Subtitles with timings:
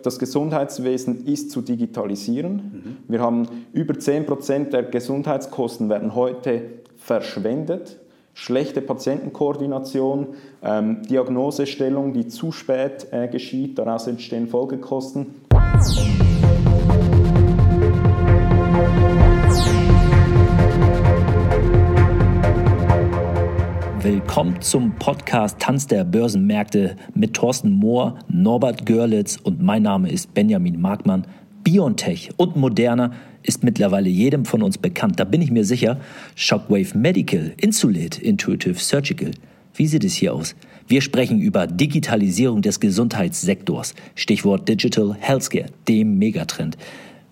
[0.00, 2.54] Das Gesundheitswesen ist zu digitalisieren.
[2.54, 2.96] Mhm.
[3.08, 6.62] Wir haben über 10 Prozent der Gesundheitskosten werden heute
[6.96, 7.98] verschwendet.
[8.32, 10.28] Schlechte Patientenkoordination,
[10.62, 15.34] ähm, Diagnosestellung, die zu spät äh, geschieht, daraus entstehen Folgekosten.
[24.38, 30.32] Willkommen zum Podcast Tanz der Börsenmärkte mit Thorsten Mohr, Norbert Görlitz und mein Name ist
[30.32, 31.26] Benjamin Markmann.
[31.64, 35.98] Biontech und Moderna ist mittlerweile jedem von uns bekannt, da bin ich mir sicher.
[36.36, 39.32] Shockwave Medical, Insulit, Intuitive Surgical.
[39.74, 40.54] Wie sieht es hier aus?
[40.86, 43.96] Wir sprechen über Digitalisierung des Gesundheitssektors.
[44.14, 46.78] Stichwort Digital Healthcare, dem Megatrend.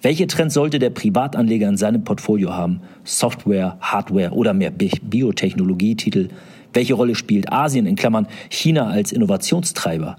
[0.03, 2.81] Welche Trends sollte der Privatanleger in seinem Portfolio haben?
[3.05, 6.31] Software, Hardware oder mehr Biotechnologietitel?
[6.73, 10.17] Welche Rolle spielt Asien in Klammern China als Innovationstreiber?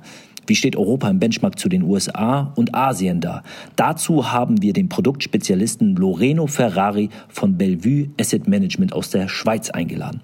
[0.48, 3.44] Wie steht Europa im Benchmark zu den USA und Asien da?
[3.76, 10.22] Dazu haben wir den Produktspezialisten Loreno Ferrari von Bellevue Asset Management aus der Schweiz eingeladen.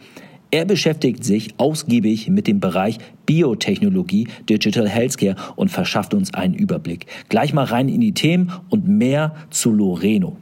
[0.49, 7.07] Er beschäftigt sich ausgiebig mit dem Bereich Biotechnologie, Digital Healthcare und verschafft uns einen Überblick.
[7.27, 10.37] Gleich mal rein in die Themen und mehr zu Loreno.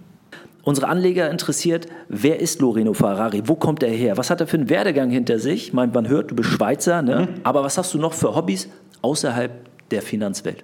[0.63, 3.41] Unsere Anleger interessiert, wer ist Loreno Ferrari?
[3.45, 4.17] Wo kommt er her?
[4.17, 5.73] Was hat er für einen Werdegang hinter sich?
[5.73, 7.21] Man, man hört, du bist Schweizer, ne?
[7.21, 7.41] Mhm.
[7.43, 8.69] aber was hast du noch für Hobbys
[9.01, 9.51] außerhalb
[9.89, 10.63] der Finanzwelt?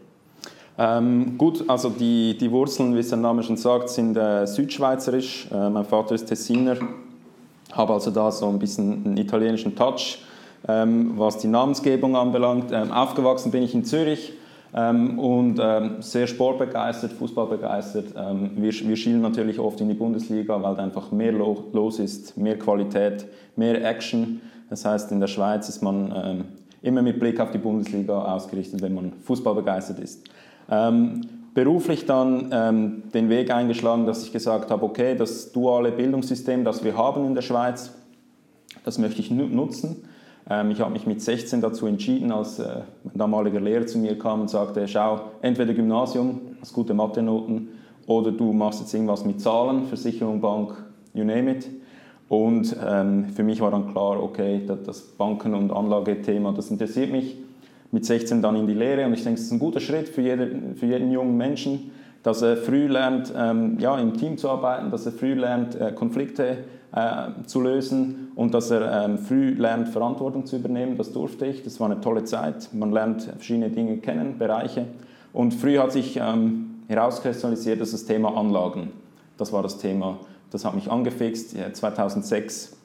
[0.77, 5.47] Ähm, gut, also die, die Wurzeln, wie es der Name schon sagt, sind äh, südschweizerisch.
[5.51, 6.77] Äh, mein Vater ist Tessiner,
[7.71, 10.19] habe also da so ein bisschen einen italienischen Touch,
[10.67, 12.71] ähm, was die Namensgebung anbelangt.
[12.71, 14.33] Ähm, aufgewachsen bin ich in Zürich
[14.77, 18.13] ähm, und ähm, sehr sportbegeistert, fußballbegeistert.
[18.15, 21.97] Ähm, wir, wir schielen natürlich oft in die Bundesliga, weil da einfach mehr lo los
[21.97, 24.39] ist, mehr Qualität, mehr Action.
[24.69, 26.45] Das heißt, in der Schweiz ist man ähm,
[26.83, 30.29] immer mit Blick auf die Bundesliga ausgerichtet, wenn man fußballbegeistert ist.
[30.69, 31.21] Ähm,
[31.55, 36.83] beruflich dann ähm, den Weg eingeschlagen, dass ich gesagt habe, okay, das duale Bildungssystem, das
[36.83, 37.93] wir haben in der Schweiz,
[38.83, 40.03] das möchte ich nutzen.
[40.49, 44.17] Ähm, ich habe mich mit 16 dazu entschieden, als äh, mein damaliger Lehrer zu mir
[44.17, 47.69] kam und sagte, schau, entweder Gymnasium, hast gute Mathe-Noten,
[48.05, 50.73] oder du machst jetzt irgendwas mit Zahlen, Versicherung, Bank,
[51.13, 51.67] you name it.
[52.29, 57.37] Und ähm, für mich war dann klar, okay, das Banken- und Anlagethema, das interessiert mich.
[57.91, 60.21] Mit 16 dann in die Lehre und ich denke, es ist ein guter Schritt für,
[60.21, 61.91] jede, für jeden jungen Menschen,
[62.23, 65.93] dass er früh lernt, ähm, ja, im Team zu arbeiten, dass er früh lernt, äh,
[65.93, 66.57] Konflikte
[66.93, 70.97] äh, zu lösen und dass er ähm, früh lernt, Verantwortung zu übernehmen.
[70.97, 71.63] Das durfte ich.
[71.63, 72.69] Das war eine tolle Zeit.
[72.73, 74.85] Man lernt verschiedene Dinge kennen, Bereiche.
[75.33, 78.91] Und früh hat sich ähm, herauskristallisiert, dass das Thema Anlagen,
[79.37, 81.55] das war das Thema, das hat mich angefixt.
[81.73, 82.77] 2006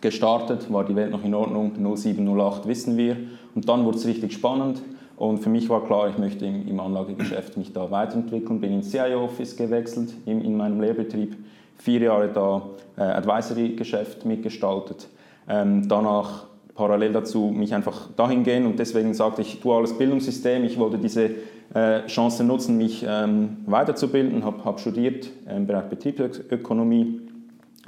[0.00, 3.16] gestartet, war die Welt noch in Ordnung, 0708 wissen wir.
[3.54, 4.82] Und dann wurde es richtig spannend.
[5.16, 8.60] Und für mich war klar, ich möchte im, im Anlagegeschäft mich da weiterentwickeln.
[8.60, 11.36] Bin ins CIO-Office gewechselt in meinem Lehrbetrieb
[11.78, 12.62] vier Jahre da
[12.96, 15.08] äh, Advisory-Geschäft mitgestaltet.
[15.48, 20.64] Ähm, danach parallel dazu mich einfach dahin gehen und deswegen sagte ich duales Bildungssystem.
[20.64, 21.30] Ich wollte diese
[21.74, 27.20] äh, Chance nutzen, mich ähm, weiterzubilden, habe hab studiert im Bereich Betriebsökonomie,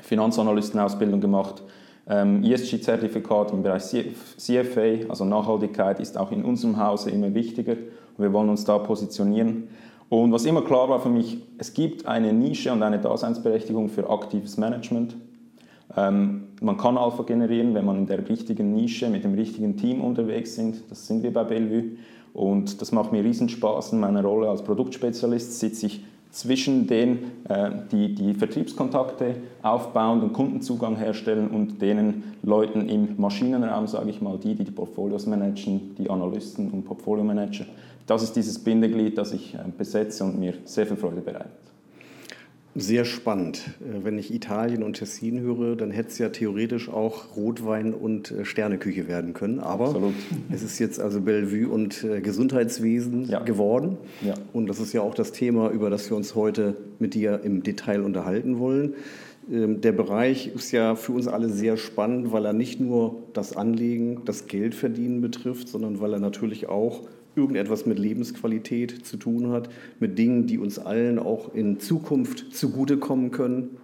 [0.01, 1.63] Finanzanalystenausbildung gemacht,
[2.09, 8.25] ähm, ESG-Zertifikat im Bereich CFA, also Nachhaltigkeit ist auch in unserem Hause immer wichtiger und
[8.25, 9.69] wir wollen uns da positionieren.
[10.11, 14.11] Und was immer klar war für mich, es gibt eine Nische und eine Daseinsberechtigung für
[14.11, 15.15] aktives Management.
[15.97, 20.01] Ähm, man kann Alpha generieren, wenn man in der richtigen Nische mit dem richtigen Team
[20.01, 20.83] unterwegs sind.
[20.91, 21.93] Das sind wir bei Bellevue.
[22.35, 23.93] Und das macht mir riesen Spaß.
[23.93, 30.33] In meiner Rolle als Produktspezialist sitze ich zwischen denen, äh, die die Vertriebskontakte aufbauen, den
[30.33, 35.95] Kundenzugang herstellen und denen Leuten im Maschinenraum, sage ich mal, die, die die Portfolios managen,
[35.97, 37.67] die Analysten und Portfolio-Manager,
[38.07, 41.53] das ist dieses Bindeglied, das ich äh, besetze und mir sehr viel Freude bereitet.
[42.77, 43.63] Sehr spannend.
[43.81, 48.31] Äh, wenn ich Italien und Tessin höre, dann hätte es ja theoretisch auch Rotwein und
[48.31, 49.61] äh, Sterneküche werden können.
[49.61, 50.15] Aber Absolut.
[50.51, 53.41] es ist jetzt also Bellevue und Gesundheitswesen ja.
[53.41, 53.97] geworden.
[54.23, 54.35] Ja.
[54.53, 57.63] Und das ist ja auch das Thema, über das wir uns heute mit dir im
[57.63, 58.95] Detail unterhalten wollen.
[59.51, 63.57] Ähm, der Bereich ist ja für uns alle sehr spannend, weil er nicht nur das
[63.57, 67.03] Anlegen, das Geldverdienen betrifft, sondern weil er natürlich auch
[67.37, 73.31] irgendetwas mit Lebensqualität zu tun hat, mit Dingen, die uns allen auch in Zukunft zugutekommen
[73.31, 73.77] können,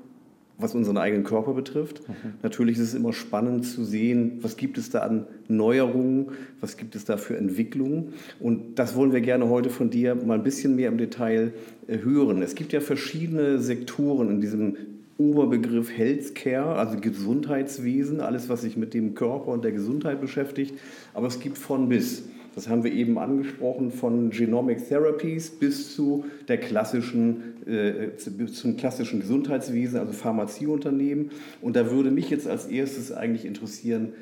[0.58, 2.08] was unseren eigenen Körper betrifft.
[2.08, 2.14] Mhm.
[2.42, 6.28] Natürlich ist es immer spannend zu sehen, was gibt es da an Neuerungen,
[6.60, 8.14] was gibt es da für Entwicklungen.
[8.40, 11.52] Und das wollen wir gerne heute von dir mal ein bisschen mehr im Detail
[11.88, 12.42] äh, hören.
[12.42, 14.76] Es gibt ja verschiedene Sektoren in diesem
[15.18, 20.74] Oberbegriff Healthcare, also Gesundheitswesen, alles, was sich mit dem Körper und der Gesundheit beschäftigt.
[21.14, 22.24] Aber es gibt von bis.
[22.56, 29.20] Das haben wir eben angesprochen, von Genomic Therapies bis zu der klassischen, äh, zum klassischen
[29.20, 31.32] Gesundheitswesen, also Pharmazieunternehmen.
[31.60, 34.14] Und da würde mich jetzt als erstes eigentlich interessieren,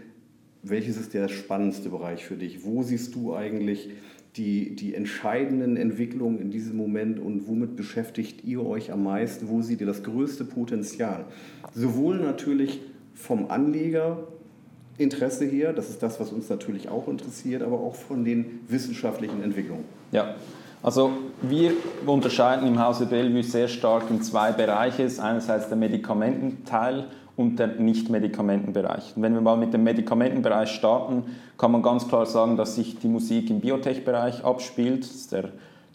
[0.64, 2.64] welches ist der spannendste Bereich für dich?
[2.64, 3.90] Wo siehst du eigentlich
[4.34, 9.48] die, die entscheidenden Entwicklungen in diesem Moment und womit beschäftigt ihr euch am meisten?
[9.48, 11.26] Wo seht ihr das größte Potenzial?
[11.72, 12.80] Sowohl natürlich
[13.14, 13.48] vom
[14.94, 19.43] Anlegerinteresse her, das ist das, was uns natürlich auch interessiert, aber auch von den wissenschaftlichen
[19.43, 19.85] Entwicklungen.
[20.12, 20.35] Ja,
[20.82, 21.11] also
[21.43, 21.73] wir
[22.06, 25.08] unterscheiden im Hause Bellevue sehr stark in zwei Bereiche.
[25.20, 27.06] Einerseits der Medikamententeil
[27.37, 29.14] und der Nicht-Medikamentenbereich.
[29.17, 31.25] Wenn wir mal mit dem Medikamentenbereich starten,
[31.58, 35.02] kann man ganz klar sagen, dass sich die Musik im Biotech-Bereich abspielt.
[35.05, 35.49] Das ist der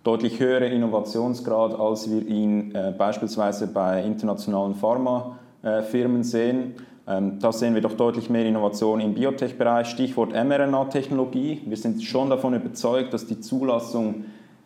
[0.03, 6.73] deutlich höhere Innovationsgrad, als wir ihn äh, beispielsweise bei internationalen Pharmafirmen sehen.
[7.09, 9.87] Ähm, da sehen wir doch deutlich mehr Innovation im Biotech-Bereich.
[9.87, 11.61] Stichwort mRNA-Technologie.
[11.65, 14.25] Wir sind schon davon überzeugt, dass die Zulassung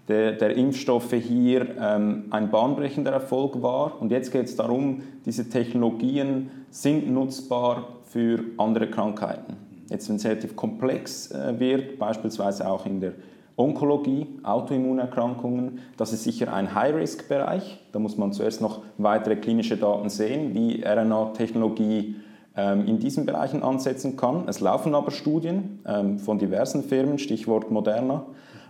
[0.09, 4.01] der, der Impfstoffe hier ähm, ein bahnbrechender Erfolg war.
[4.01, 9.55] Und jetzt geht es darum, diese Technologien sind nutzbar für andere Krankheiten.
[9.89, 13.13] Jetzt, wenn es relativ komplex äh, wird, beispielsweise auch in der
[13.55, 17.79] Onkologie, Autoimmunerkrankungen, das ist sicher ein High-Risk-Bereich.
[17.93, 22.15] Da muss man zuerst noch weitere klinische Daten sehen, wie RNA-Technologie
[22.55, 24.43] in diesen Bereichen ansetzen kann.
[24.47, 28.25] Es laufen aber Studien ähm, von diversen Firmen, Stichwort Moderna,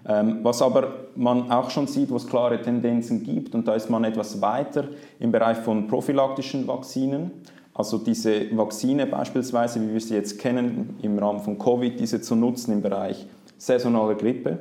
[0.08, 3.90] ähm, was aber man auch schon sieht, wo es klare Tendenzen gibt, und da ist
[3.90, 4.86] man etwas weiter
[5.20, 7.32] im Bereich von prophylaktischen Vakzinen.
[7.74, 12.36] Also diese Vakzine beispielsweise, wie wir sie jetzt kennen, im Rahmen von Covid, diese zu
[12.36, 13.26] nutzen im Bereich
[13.58, 14.60] saisonaler Grippe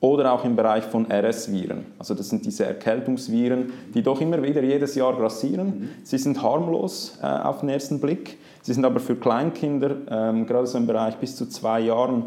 [0.00, 1.84] oder auch im Bereich von RS-Viren.
[1.98, 5.90] Also das sind diese Erkältungsviren, die doch immer wieder jedes Jahr grassieren.
[6.04, 8.38] Sie sind harmlos äh, auf den ersten Blick.
[8.62, 12.24] Sie sind aber für Kleinkinder, ähm, gerade so im Bereich bis zu zwei Jahren,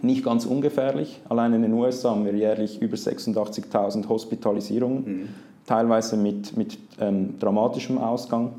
[0.00, 1.20] nicht ganz ungefährlich.
[1.28, 5.28] Allein in den USA haben wir jährlich über 86.000 Hospitalisierungen, mhm.
[5.66, 8.52] teilweise mit, mit ähm, dramatischem Ausgang.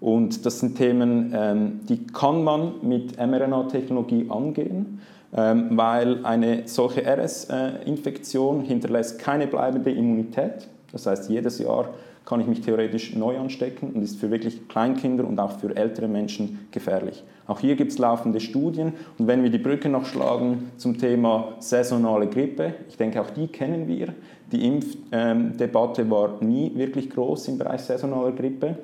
[0.00, 5.00] Und das sind Themen, ähm, die kann man mit mRNA-Technologie angehen,
[5.32, 10.68] weil eine solche RS-Infektion hinterlässt keine bleibende Immunität.
[10.92, 11.90] Das heißt, jedes Jahr
[12.24, 16.06] kann ich mich theoretisch neu anstecken und ist für wirklich Kleinkinder und auch für ältere
[16.06, 17.24] Menschen gefährlich.
[17.46, 21.54] Auch hier gibt es laufende Studien und wenn wir die Brücke noch schlagen zum Thema
[21.58, 24.14] saisonale Grippe, ich denke auch die kennen wir.
[24.52, 28.76] Die Impfdebatte ähm, war nie wirklich groß im Bereich saisonaler Grippe,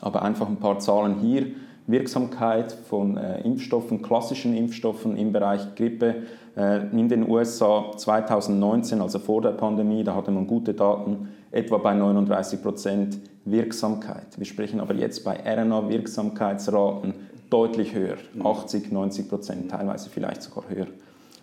[0.00, 1.46] aber einfach ein paar Zahlen hier.
[1.86, 6.22] Wirksamkeit von äh, Impfstoffen, klassischen Impfstoffen im Bereich Grippe
[6.56, 11.78] äh, in den USA 2019, also vor der Pandemie, da hatte man gute Daten, etwa
[11.78, 14.36] bei 39 Prozent Wirksamkeit.
[14.36, 17.14] Wir sprechen aber jetzt bei RNA-Wirksamkeitsraten
[17.50, 20.88] deutlich höher, 80, 90 Prozent, teilweise vielleicht sogar höher.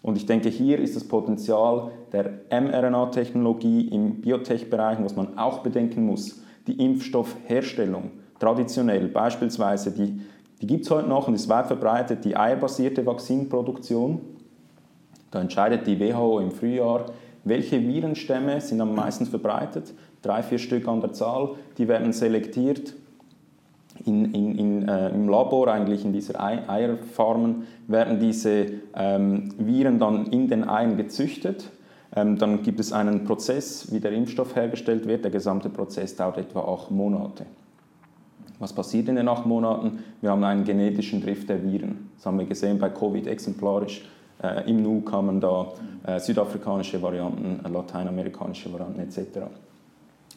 [0.02, 6.06] Und ich denke, hier ist das Potenzial der mRNA-Technologie im Biotech-Bereich, was man auch bedenken
[6.06, 8.12] muss, die Impfstoffherstellung.
[8.38, 10.20] Traditionell beispielsweise, die,
[10.64, 14.22] die gibt es heute noch und ist weit verbreitet, die eierbasierte Vakzinproduktion.
[15.30, 17.08] Da entscheidet die WHO im Frühjahr,
[17.44, 19.94] welche Virenstämme sind am meisten verbreitet.
[20.22, 21.56] Drei, vier Stück an der Zahl.
[21.78, 22.94] Die werden selektiert
[24.06, 30.28] in, in, in, äh, im Labor, eigentlich in dieser Eierfarmen, werden diese ähm, Viren dann
[30.28, 31.72] in den Eiern gezüchtet.
[32.16, 35.26] Ähm, dann gibt es einen Prozess, wie der Impfstoff hergestellt wird.
[35.26, 37.46] Der gesamte Prozess dauert etwa acht Monate.
[38.60, 40.00] Was passiert in den acht Monaten?
[40.22, 42.10] Wir haben einen genetischen Drift der Viren.
[42.16, 44.06] Das haben wir gesehen bei Covid exemplarisch.
[44.42, 45.74] Äh, Im Nu kamen da
[46.06, 49.48] äh, südafrikanische Varianten, äh, lateinamerikanische Varianten etc.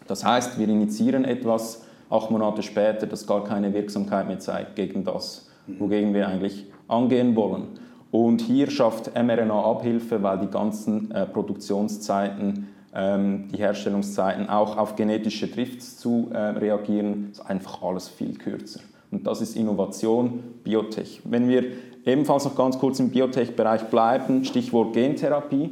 [0.06, 5.04] Das heißt, wir initiieren etwas acht Monate später, das gar keine Wirksamkeit mehr zeigt gegen
[5.04, 7.78] das, wogegen wir eigentlich angehen wollen.
[8.12, 15.48] Und hier schafft mRNA Abhilfe, weil die ganzen äh, Produktionszeiten, die Herstellungszeiten auch auf genetische
[15.48, 18.80] Drifts zu äh, reagieren, ist einfach alles viel kürzer.
[19.10, 21.20] Und das ist Innovation, Biotech.
[21.24, 21.64] Wenn wir
[22.06, 25.70] ebenfalls noch ganz kurz im Biotech-Bereich bleiben, Stichwort Gentherapie.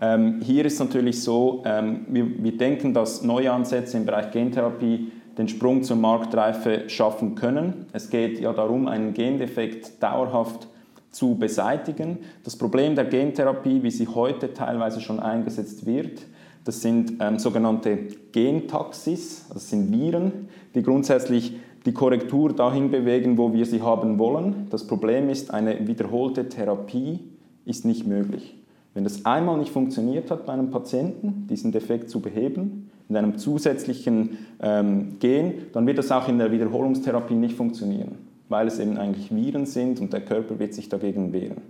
[0.00, 5.12] Ähm, hier ist natürlich so, ähm, wir, wir denken, dass neue Ansätze im Bereich Gentherapie
[5.36, 7.86] den Sprung zur Marktreife schaffen können.
[7.92, 10.66] Es geht ja darum, einen Gendefekt dauerhaft
[11.10, 12.18] zu beseitigen.
[12.44, 16.22] Das Problem der Gentherapie, wie sie heute teilweise schon eingesetzt wird,
[16.68, 17.96] das sind ähm, sogenannte
[18.30, 21.56] Gentaxis, das sind Viren, die grundsätzlich
[21.86, 24.66] die Korrektur dahin bewegen, wo wir sie haben wollen.
[24.68, 27.20] Das Problem ist, eine wiederholte Therapie
[27.64, 28.54] ist nicht möglich.
[28.92, 33.38] Wenn das einmal nicht funktioniert hat bei einem Patienten, diesen Defekt zu beheben, mit einem
[33.38, 38.16] zusätzlichen ähm, Gen, dann wird das auch in der Wiederholungstherapie nicht funktionieren,
[38.50, 41.62] weil es eben eigentlich Viren sind und der Körper wird sich dagegen wehren.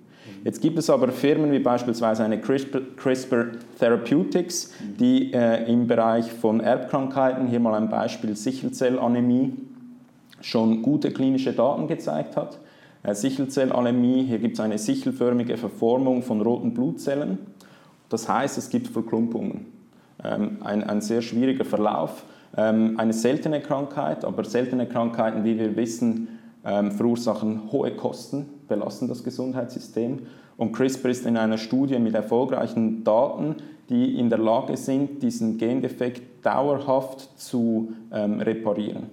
[0.45, 3.47] Jetzt gibt es aber Firmen wie beispielsweise eine CRISPR, CRISPR
[3.79, 9.53] Therapeutics, die äh, im Bereich von Erbkrankheiten, hier mal ein Beispiel Sichelzellanämie,
[10.41, 12.59] schon gute klinische Daten gezeigt hat.
[13.03, 17.39] Äh, Sichelzellanämie, hier gibt es eine sichelförmige Verformung von roten Blutzellen.
[18.09, 19.67] Das heißt, es gibt Verklumpungen.
[20.25, 22.25] Ähm, ein, ein sehr schwieriger Verlauf.
[22.57, 26.29] Ähm, eine seltene Krankheit, aber seltene Krankheiten, wie wir wissen,
[26.65, 30.21] ähm, verursachen hohe Kosten, belasten das Gesundheitssystem.
[30.57, 33.57] Und CRISPR ist in einer Studie mit erfolgreichen Daten,
[33.89, 39.07] die in der Lage sind, diesen Gendefekt dauerhaft zu ähm, reparieren.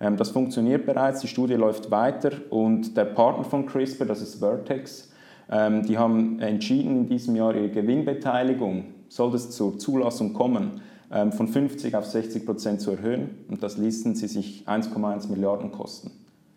[0.00, 4.36] Ähm, das funktioniert bereits, die Studie läuft weiter und der Partner von CRISPR, das ist
[4.36, 5.10] Vertex,
[5.50, 10.80] ähm, die haben entschieden, in diesem Jahr ihre Gewinnbeteiligung, soll es zur Zulassung kommen,
[11.12, 15.70] ähm, von 50 auf 60 Prozent zu erhöhen und das ließen sie sich 1,1 Milliarden
[15.70, 16.10] kosten.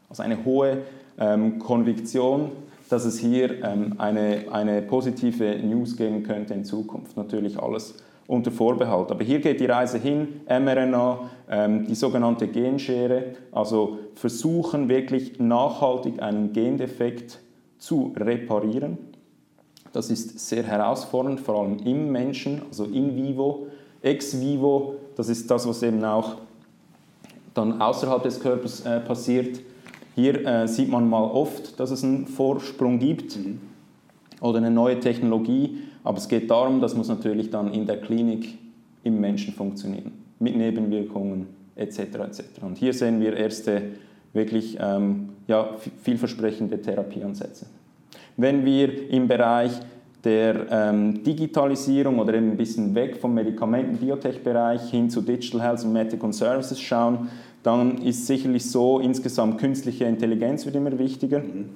[0.10, 0.80] Also eine hohe
[1.18, 2.52] ähm, Konviktion,
[2.90, 7.18] dass es hier ähm, eine, eine positive News geben könnte in Zukunft.
[7.18, 7.96] Natürlich alles
[8.28, 9.12] unter Vorbehalt.
[9.12, 16.22] Aber hier geht die Reise hin, mRNA, ähm, die sogenannte Genschere, also versuchen wirklich nachhaltig
[16.22, 17.40] einen Gendefekt
[17.78, 18.98] zu reparieren.
[19.94, 23.68] Das ist sehr herausfordernd, vor allem im Menschen, also in vivo.
[24.02, 26.36] Ex vivo, das ist das, was eben auch
[27.54, 29.60] dann außerhalb des Körpers äh, passiert.
[30.16, 33.60] Hier äh, sieht man mal oft, dass es einen Vorsprung gibt mhm.
[34.40, 38.58] oder eine neue Technologie, aber es geht darum, das muss natürlich dann in der Klinik
[39.04, 42.00] im Menschen funktionieren, mit Nebenwirkungen etc.
[42.00, 42.44] etc.
[42.62, 43.82] Und hier sehen wir erste
[44.34, 45.70] wirklich ähm, ja,
[46.02, 47.66] vielversprechende Therapieansätze.
[48.38, 49.72] Wenn wir im Bereich
[50.24, 55.94] der ähm, Digitalisierung oder eben ein bisschen weg vom Medikamenten-Biotech-Bereich hin zu Digital Health und
[55.94, 57.30] Medical Services schauen,
[57.66, 61.40] dann ist sicherlich so, insgesamt künstliche Intelligenz wird immer wichtiger.
[61.40, 61.70] Mhm.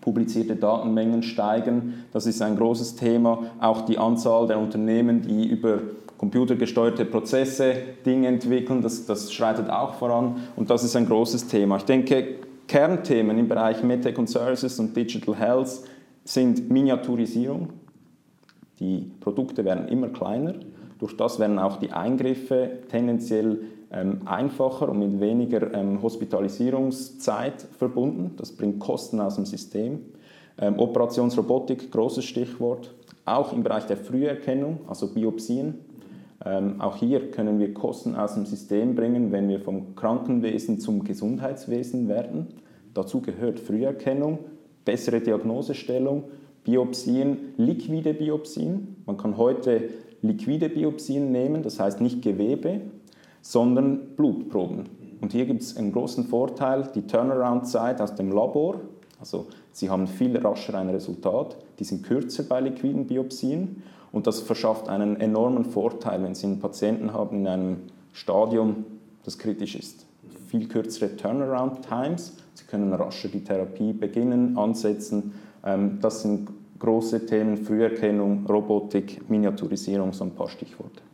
[0.00, 3.42] Publizierte Datenmengen steigen, das ist ein großes Thema.
[3.60, 5.80] Auch die Anzahl der Unternehmen, die über
[6.16, 7.74] computergesteuerte Prozesse
[8.06, 11.76] Dinge entwickeln, das, das schreitet auch voran und das ist ein großes Thema.
[11.76, 15.82] Ich denke, Kernthemen im Bereich MedTech und Services und Digital Health
[16.24, 17.68] sind Miniaturisierung.
[18.80, 20.54] Die Produkte werden immer kleiner.
[20.98, 23.58] Durch das werden auch die Eingriffe tendenziell
[23.90, 28.32] einfacher und mit weniger ähm, Hospitalisierungszeit verbunden.
[28.36, 30.00] Das bringt Kosten aus dem System.
[30.58, 32.94] Ähm, Operationsrobotik, großes Stichwort.
[33.24, 35.74] Auch im Bereich der Früherkennung, also Biopsien.
[36.44, 41.04] Ähm, auch hier können wir Kosten aus dem System bringen, wenn wir vom Krankenwesen zum
[41.04, 42.48] Gesundheitswesen werden.
[42.94, 44.40] Dazu gehört Früherkennung,
[44.84, 46.24] bessere Diagnosestellung,
[46.64, 48.96] Biopsien, liquide Biopsien.
[49.06, 49.88] Man kann heute
[50.22, 52.80] liquide Biopsien nehmen, das heißt nicht Gewebe,
[53.48, 54.90] sondern Blutproben.
[55.22, 58.82] Und hier gibt es einen großen Vorteil, die Turnaround-Zeit aus dem Labor.
[59.18, 64.40] Also Sie haben viel rascher ein Resultat, die sind kürzer bei liquiden Biopsien und das
[64.40, 67.76] verschafft einen enormen Vorteil, wenn Sie einen Patienten haben in einem
[68.12, 68.84] Stadium,
[69.24, 70.04] das kritisch ist.
[70.48, 75.32] Viel kürzere Turnaround-Times, Sie können rascher die Therapie beginnen, ansetzen.
[75.64, 81.07] Ähm, das sind große Themen, Früherkennung, Robotik, Miniaturisierung, so ein paar Stichworte.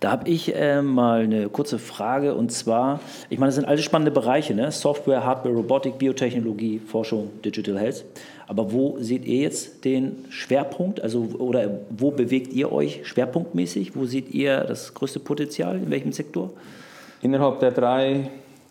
[0.00, 2.98] Da habe ich äh, mal eine kurze Frage und zwar,
[3.30, 4.72] ich meine, das sind alles spannende Bereiche, ne?
[4.72, 8.04] Software, Hardware, Robotik, Biotechnologie, Forschung, Digital Health.
[8.48, 11.00] Aber wo seht ihr jetzt den Schwerpunkt?
[11.00, 13.94] Also, oder wo bewegt ihr euch schwerpunktmäßig?
[13.94, 15.76] Wo seht ihr das größte Potenzial?
[15.76, 16.50] In welchem Sektor?
[17.22, 18.30] Innerhalb der drei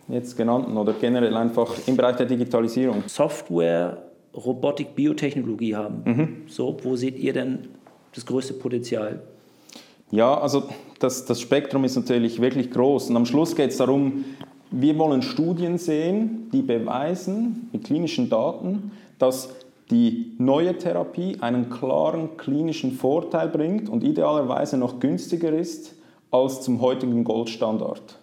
[0.09, 3.03] jetzt genannten oder generell einfach im Bereich der Digitalisierung.
[3.07, 3.99] Software,
[4.35, 6.01] Robotik, Biotechnologie haben.
[6.03, 6.41] Mhm.
[6.47, 7.69] So, wo seht ihr denn
[8.13, 9.21] das größte Potenzial?
[10.13, 10.65] Ja, also
[10.99, 13.09] das, das Spektrum ist natürlich wirklich groß.
[13.09, 14.25] Und am Schluss geht es darum,
[14.69, 19.49] wir wollen Studien sehen, die beweisen mit klinischen Daten, dass
[19.89, 25.95] die neue Therapie einen klaren klinischen Vorteil bringt und idealerweise noch günstiger ist
[26.29, 28.19] als zum heutigen Goldstandard.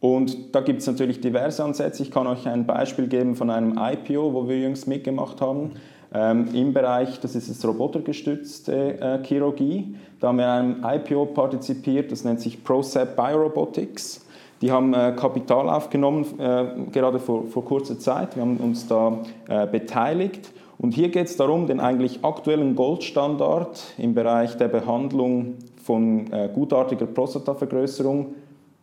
[0.00, 2.02] Und da gibt es natürlich diverse Ansätze.
[2.02, 5.74] Ich kann euch ein Beispiel geben von einem IPO, wo wir jüngst mitgemacht haben.
[6.12, 9.94] Ähm, Im Bereich, das ist das robotergestützte äh, Chirurgie.
[10.18, 14.26] Da haben wir an einem IPO partizipiert, das nennt sich ProCep Biorobotics.
[14.60, 18.36] Die haben äh, Kapital aufgenommen, äh, gerade vor, vor kurzer Zeit.
[18.36, 20.52] Wir haben uns da äh, beteiligt.
[20.76, 26.48] Und hier geht es darum, den eigentlich aktuellen Goldstandard im Bereich der Behandlung von äh,
[26.52, 28.34] gutartiger Prostatavergrößerung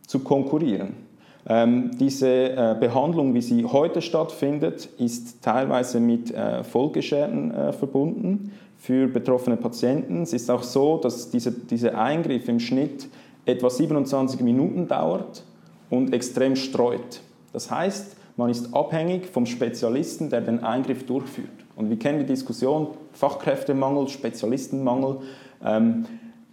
[0.06, 1.07] zu konkurrieren.
[1.48, 8.52] Ähm, diese äh, Behandlung, wie sie heute stattfindet, ist teilweise mit äh, Folgeschäden äh, verbunden
[8.76, 10.22] für betroffene Patienten.
[10.22, 13.08] Es ist auch so, dass diese, dieser Eingriff im Schnitt
[13.46, 15.42] etwa 27 Minuten dauert
[15.88, 17.20] und extrem streut.
[17.54, 21.48] Das heißt, man ist abhängig vom Spezialisten, der den Eingriff durchführt.
[21.76, 25.20] Und wir kennen die Diskussion, Fachkräftemangel, Spezialistenmangel.
[25.64, 26.04] Ähm,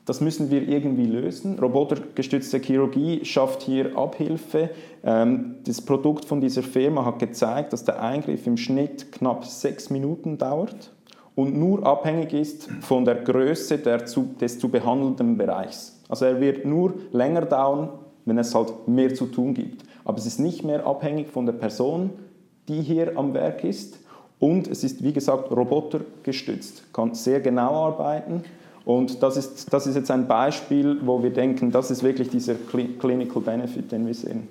[0.06, 1.58] das müssen wir irgendwie lösen.
[1.60, 4.70] Robotergestützte Chirurgie schafft hier Abhilfe.
[5.04, 9.90] Ähm, das Produkt von dieser Firma hat gezeigt, dass der Eingriff im Schnitt knapp sechs
[9.90, 10.92] Minuten dauert
[11.36, 16.00] und nur abhängig ist von der Größe der zu, des zu behandelnden Bereichs.
[16.08, 17.90] Also er wird nur länger dauern,
[18.26, 19.84] wenn es halt mehr zu tun gibt.
[20.04, 22.12] Aber es ist nicht mehr abhängig von der Person,
[22.68, 24.00] die hier am Werk ist.
[24.40, 28.44] Und es ist, wie gesagt, robotergestützt, kann sehr genau arbeiten.
[28.86, 32.54] Und das ist, das ist jetzt ein Beispiel, wo wir denken, das ist wirklich dieser
[32.54, 34.48] Clinical Benefit, den wir sehen.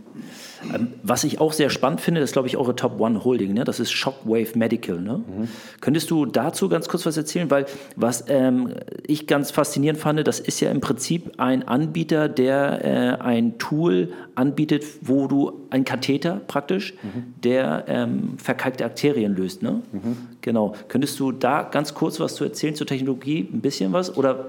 [0.72, 3.52] Ähm, was ich auch sehr spannend finde, das ist, glaube ich, eure Top One Holding,
[3.52, 3.64] ne?
[3.64, 5.00] das ist Shockwave Medical.
[5.00, 5.18] Ne?
[5.18, 5.48] Mhm.
[5.80, 7.50] Könntest du dazu ganz kurz was erzählen?
[7.50, 7.66] Weil
[7.96, 8.70] was ähm,
[9.06, 14.12] ich ganz faszinierend fand, das ist ja im Prinzip ein Anbieter, der äh, ein Tool
[14.34, 17.34] anbietet, wo du ein Katheter praktisch, mhm.
[17.42, 19.62] der ähm, verkalkte Arterien löst.
[19.62, 19.82] Ne?
[19.92, 20.16] Mhm.
[20.40, 20.74] Genau.
[20.88, 23.48] Könntest du da ganz kurz was zu erzählen zur Technologie?
[23.52, 24.16] Ein bisschen was?
[24.16, 24.46] Oder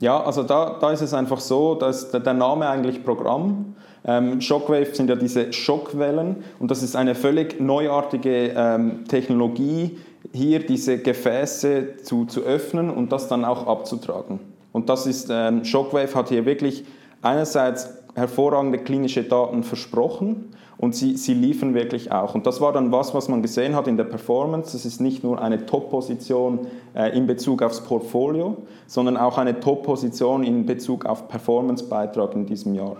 [0.00, 3.76] ja, also da, da ist es einfach so, dass der Name eigentlich Programm.
[4.04, 9.98] Ähm, Shockwave sind ja diese Schockwellen und das ist eine völlig neuartige ähm, Technologie,
[10.32, 14.40] hier diese Gefäße zu, zu öffnen und das dann auch abzutragen.
[14.72, 16.84] Und das ist, ähm, Shockwave hat hier wirklich
[17.22, 22.34] einerseits hervorragende klinische Daten versprochen und sie, sie liefern wirklich auch.
[22.34, 24.76] Und das war dann was, was man gesehen hat in der Performance.
[24.76, 26.60] Es ist nicht nur eine Top-Position
[26.94, 32.74] äh, in Bezug aufs Portfolio, sondern auch eine Top-Position in Bezug auf Performance-Beitrag in diesem
[32.74, 32.96] Jahr.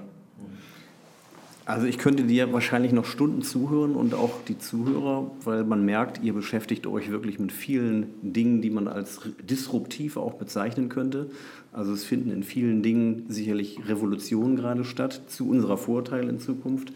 [1.70, 6.20] Also ich könnte dir wahrscheinlich noch Stunden zuhören und auch die Zuhörer, weil man merkt,
[6.20, 11.30] ihr beschäftigt euch wirklich mit vielen Dingen, die man als disruptiv auch bezeichnen könnte.
[11.72, 16.92] Also es finden in vielen Dingen sicherlich Revolutionen gerade statt, zu unserer Vorteil in Zukunft.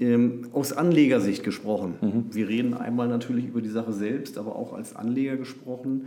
[0.00, 1.94] Ähm, aus Anlegersicht gesprochen.
[2.00, 2.24] Mhm.
[2.32, 6.06] Wir reden einmal natürlich über die Sache selbst, aber auch als Anleger gesprochen.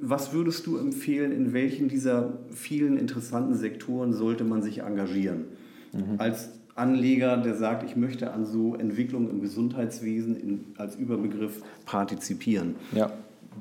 [0.00, 5.46] Was würdest du empfehlen, in welchen dieser vielen interessanten Sektoren sollte man sich engagieren?
[5.92, 6.18] Mhm.
[6.18, 12.76] Als Anleger, der sagt, ich möchte an so Entwicklungen im Gesundheitswesen in, als Überbegriff partizipieren.
[12.94, 13.10] Ja.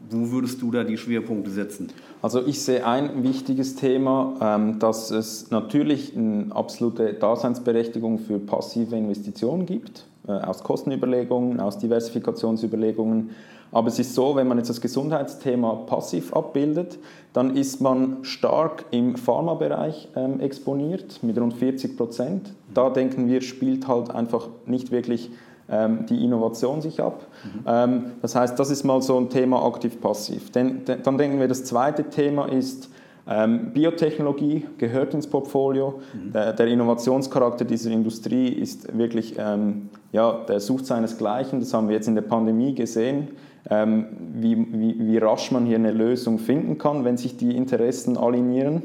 [0.09, 1.87] Wo würdest du da die Schwerpunkte setzen?
[2.21, 8.97] Also ich sehe ein wichtiges Thema, ähm, dass es natürlich eine absolute Daseinsberechtigung für passive
[8.97, 13.29] Investitionen gibt, äh, aus Kostenüberlegungen, aus Diversifikationsüberlegungen.
[13.75, 16.97] Aber es ist so, wenn man jetzt das Gesundheitsthema passiv abbildet,
[17.33, 22.53] dann ist man stark im Pharmabereich ähm, exponiert mit rund 40 Prozent.
[22.73, 25.29] Da denken wir, spielt halt einfach nicht wirklich
[25.67, 27.27] ähm, die Innovation sich ab.
[27.43, 27.63] Mhm.
[27.67, 30.51] Ähm, das heißt, das ist mal so ein Thema aktiv-passiv.
[30.51, 32.89] Dann denken wir, das zweite Thema ist,
[33.27, 35.99] ähm, Biotechnologie gehört ins Portfolio.
[36.13, 36.31] Mhm.
[36.31, 41.59] Der, der, Innovationscharakter dieser Industrie ist wirklich, ähm, ja, der sucht seinesgleichen.
[41.59, 43.29] Das haben wir jetzt in der Pandemie gesehen,
[43.69, 48.17] ähm, wie, wie, wie, rasch man hier eine Lösung finden kann, wenn sich die Interessen
[48.17, 48.83] alignieren.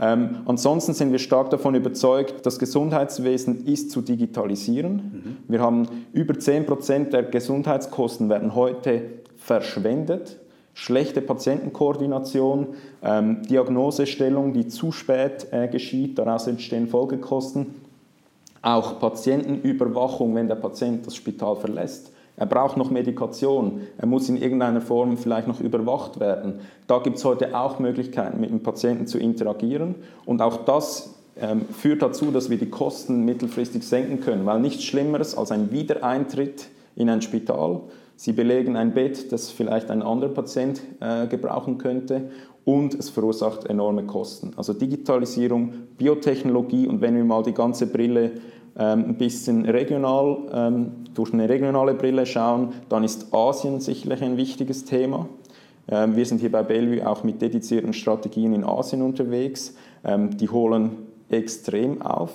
[0.00, 4.94] Ähm, ansonsten sind wir stark davon überzeugt, das Gesundheitswesen ist zu digitalisieren.
[4.94, 5.36] Mhm.
[5.48, 9.02] Wir haben über 10 Prozent der Gesundheitskosten werden heute
[9.36, 10.38] verschwendet.
[10.74, 12.68] Schlechte Patientenkoordination,
[13.02, 17.74] ähm, Diagnosestellung, die zu spät äh, geschieht, daraus entstehen Folgekosten.
[18.62, 22.12] Auch Patientenüberwachung, wenn der Patient das Spital verlässt.
[22.38, 23.82] Er braucht noch Medikation.
[23.98, 26.60] Er muss in irgendeiner Form vielleicht noch überwacht werden.
[26.86, 29.96] Da gibt es heute auch Möglichkeiten, mit dem Patienten zu interagieren.
[30.24, 34.84] Und auch das ähm, führt dazu, dass wir die Kosten mittelfristig senken können, weil nichts
[34.84, 37.80] Schlimmeres als ein Wiedereintritt in ein Spital.
[38.16, 42.30] Sie belegen ein Bett, das vielleicht ein anderer Patient äh, gebrauchen könnte
[42.64, 44.50] und es verursacht enorme Kosten.
[44.56, 48.32] Also Digitalisierung, Biotechnologie und wenn wir mal die ganze Brille
[48.74, 54.84] ein bisschen regional, ähm, durch eine regionale Brille schauen, dann ist Asien sicherlich ein wichtiges
[54.84, 55.28] Thema.
[55.88, 59.74] Ähm, wir sind hier bei Bellevue auch mit dedizierten Strategien in Asien unterwegs.
[60.04, 60.92] Die holen
[61.28, 62.32] extrem auf.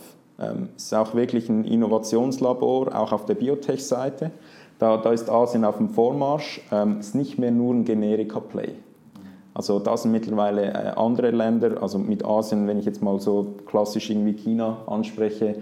[0.76, 4.32] Es ist auch wirklich ein Innovationslabor, auch auf der Biotech-Seite.
[4.80, 6.62] Da, da, ist Asien auf dem Vormarsch.
[7.00, 8.74] Es ist nicht mehr nur ein Generika-Play.
[9.54, 13.56] Also da sind mittlerweile äh, andere Länder, also mit Asien, wenn ich jetzt mal so
[13.68, 15.62] klassisch irgendwie China anspreche, ähm,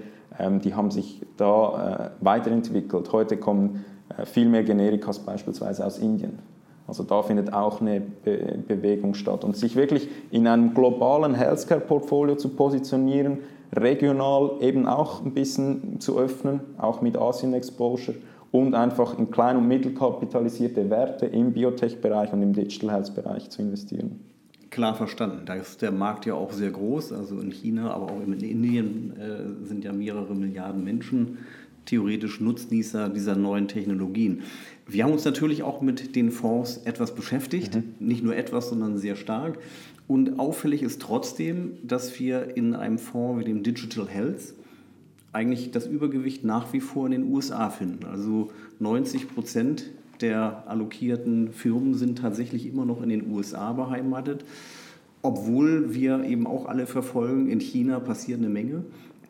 [0.63, 3.12] die haben sich da äh, weiterentwickelt.
[3.12, 3.84] Heute kommen
[4.17, 6.39] äh, viel mehr Generikas beispielsweise aus Indien.
[6.88, 9.44] Also da findet auch eine Be Bewegung statt.
[9.44, 13.39] Und sich wirklich in einem globalen Healthcare-Portfolio zu positionieren,
[13.74, 18.17] regional eben auch ein bisschen zu öffnen, auch mit Asien-Exposure
[18.52, 24.20] und einfach in klein- und mittelkapitalisierte Werte im Biotech-Bereich und im Digital Health-Bereich zu investieren.
[24.71, 25.41] Klar verstanden.
[25.45, 27.12] Da ist der Markt ja auch sehr groß.
[27.12, 31.39] Also in China, aber auch in Indien äh, sind ja mehrere Milliarden Menschen
[31.86, 34.43] theoretisch Nutznießer dieser neuen Technologien.
[34.88, 37.95] Wir haben uns natürlich auch mit den Fonds etwas beschäftigt, mhm.
[37.99, 39.60] nicht nur etwas, sondern sehr stark.
[40.07, 44.53] Und auffällig ist trotzdem, dass wir in einem Fonds wie dem Digital Health
[45.34, 48.05] eigentlich das Übergewicht nach wie vor in den USA finden.
[48.05, 49.89] Also 90 Prozent
[50.21, 54.45] der allokierten Firmen sind tatsächlich immer noch in den USA beheimatet,
[55.21, 58.84] obwohl wir eben auch alle verfolgen, in China passiert eine Menge.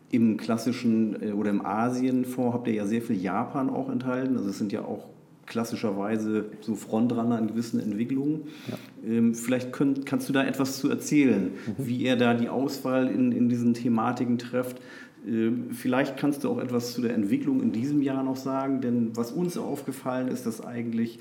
[0.10, 4.38] Im klassischen äh, oder im Asienfonds habt ihr ja sehr viel Japan auch enthalten.
[4.38, 5.06] Also es sind ja auch
[5.45, 8.43] klassischerweise so Frontrunner in gewissen Entwicklungen.
[8.69, 8.77] Ja.
[9.10, 11.73] Ähm, vielleicht könnt, kannst du da etwas zu erzählen, mhm.
[11.77, 14.77] wie er da die Auswahl in, in diesen Thematiken trifft.
[15.27, 19.15] Ähm, vielleicht kannst du auch etwas zu der Entwicklung in diesem Jahr noch sagen, denn
[19.15, 21.19] was uns aufgefallen ist, dass eigentlich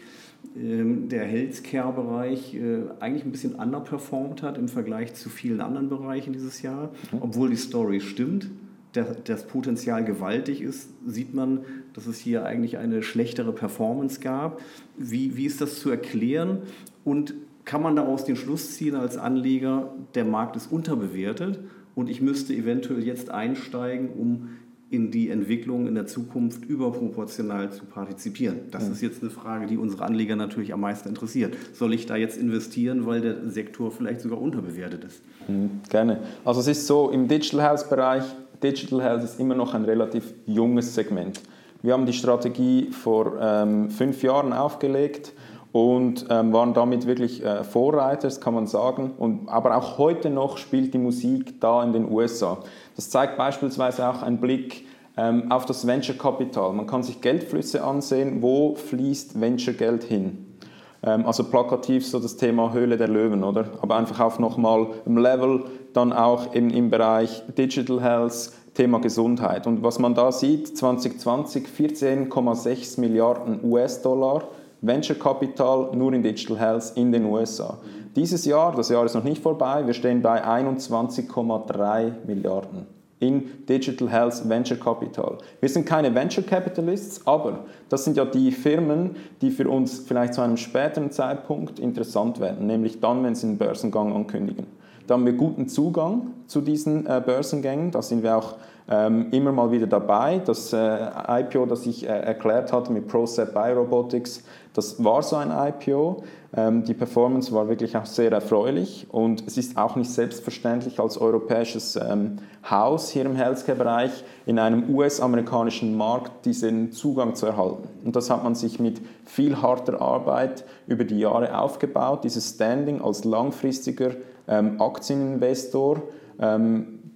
[0.57, 6.33] ähm, der Healthcare-Bereich äh, eigentlich ein bisschen underperformed hat im Vergleich zu vielen anderen Bereichen
[6.33, 7.19] dieses Jahr, mhm.
[7.21, 8.51] obwohl die Story stimmt
[8.93, 11.61] das Potenzial gewaltig ist, sieht man,
[11.93, 14.61] dass es hier eigentlich eine schlechtere Performance gab.
[14.97, 16.63] Wie, wie ist das zu erklären?
[17.05, 17.35] Und
[17.65, 21.61] kann man daraus den Schluss ziehen als Anleger, der Markt ist unterbewertet
[22.01, 24.49] und ich müsste eventuell jetzt einsteigen, um
[24.91, 28.63] in die Entwicklung in der Zukunft überproportional zu partizipieren?
[28.73, 31.57] Das ist jetzt eine Frage, die unsere Anleger natürlich am meisten interessiert.
[31.73, 35.23] Soll ich da jetzt investieren, weil der Sektor vielleicht sogar unterbewertet ist?
[35.47, 36.19] Mhm, gerne.
[36.45, 38.25] Also es ist so, im Digital Health Bereich
[38.63, 41.41] Digital Health ist immer noch ein relativ junges Segment.
[41.83, 45.33] Wir haben die Strategie vor ähm, fünf Jahren aufgelegt
[45.73, 49.13] und ähm, waren damit wirklich äh, Vorreiter, kann man sagen.
[49.19, 52.59] Und, aber auch heute noch spielt die Musik da in den USA.
[52.97, 56.73] Das zeigt beispielsweise auch ein Blick ähm, auf das Venture Capital.
[56.73, 60.57] Man kann sich Geldflüsse ansehen, wo fließt Venture Geld hin.
[61.03, 63.67] Ähm, also plakativ so das Thema Höhle der Löwen, oder?
[63.81, 69.67] Aber einfach auf nochmal im Level, dann auch im, im Bereich Digital Health, Thema Gesundheit.
[69.67, 74.45] Und was man da sieht, 2020 14,6 Milliarden US-Dollar
[74.83, 77.79] Venture Capital nur in Digital Health in den USA.
[78.17, 82.87] Dieses Jahr, das Jahr ist noch nicht vorbei, wir stehen bei 21,3 Milliarden
[83.21, 85.39] in Digital Health Venture Capital.
[85.61, 90.35] Wir sind keine Venture Capitalists, aber das sind ja die Firmen, die für uns vielleicht
[90.35, 94.67] zu einem späteren Zeitpunkt interessant werden, nämlich dann, wenn sie einen Börsengang ankündigen.
[95.07, 98.55] Da haben wir guten Zugang zu diesen äh, Börsengängen, da sind wir auch
[98.89, 100.41] ähm, immer mal wieder dabei.
[100.45, 105.51] Das äh, IPO, das ich äh, erklärt hatte mit ProSep Biorobotics, das war so ein
[105.51, 106.23] IPO.
[106.53, 111.17] Ähm, die Performance war wirklich auch sehr erfreulich und es ist auch nicht selbstverständlich als
[111.17, 117.89] europäisches ähm, Haus hier im Healthcare-Bereich in einem US-amerikanischen Markt diesen Zugang zu erhalten.
[118.05, 123.01] Und das hat man sich mit viel harter Arbeit über die Jahre aufgebaut, dieses Standing
[123.01, 124.11] als langfristiger
[124.49, 126.03] ähm, Aktieninvestor.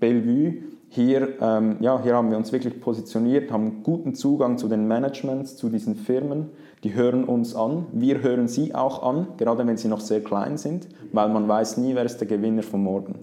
[0.00, 0.54] Bellevue
[0.90, 5.70] hier, ja, hier haben wir uns wirklich positioniert, haben guten Zugang zu den Managements, zu
[5.70, 6.50] diesen Firmen.
[6.84, 10.58] Die hören uns an, wir hören sie auch an, gerade wenn sie noch sehr klein
[10.58, 13.14] sind, weil man weiß nie, wer ist der Gewinner von morgen.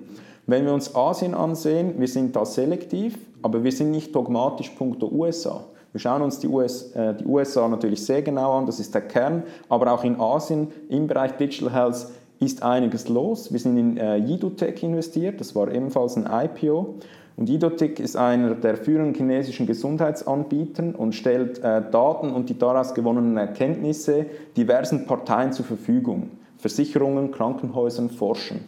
[0.48, 5.12] Wenn wir uns Asien ansehen, wir sind da selektiv, aber wir sind nicht dogmatisch punkto
[5.12, 5.64] USA.
[5.92, 9.02] Wir schauen uns die, US, äh, die USA natürlich sehr genau an, das ist der
[9.02, 12.08] Kern, aber auch in Asien im Bereich Digital Health
[12.40, 13.52] ist einiges los.
[13.52, 16.96] Wir sind in äh, Yidutech investiert, das war ebenfalls ein IPO.
[17.38, 22.94] Und Idotic ist einer der führenden chinesischen Gesundheitsanbieter und stellt äh, Daten und die daraus
[22.94, 26.32] gewonnenen Erkenntnisse diversen Parteien zur Verfügung.
[26.58, 28.60] Versicherungen, Krankenhäusern, Forschen.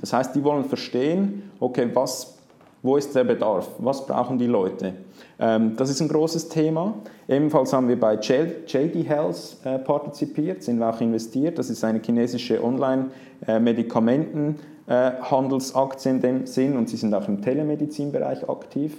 [0.00, 2.38] Das heißt, die wollen verstehen, okay, was,
[2.82, 4.94] wo ist der Bedarf, was brauchen die Leute.
[5.38, 6.94] Ähm, das ist ein großes Thema.
[7.28, 11.58] Ebenfalls haben wir bei JD Health äh, partizipiert, sind wir auch investiert.
[11.58, 17.42] Das ist eine chinesische Online-Medikamenten- äh, Handelsaktien in dem Sinn und sie sind auch im
[17.42, 18.96] Telemedizinbereich aktiv.